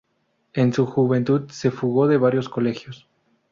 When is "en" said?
0.53-0.73